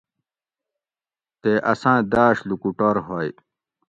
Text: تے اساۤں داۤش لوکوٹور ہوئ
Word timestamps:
تے 1.41 1.51
اساۤں 1.71 1.99
داۤش 2.11 2.37
لوکوٹور 2.49 2.95
ہوئ 3.07 3.29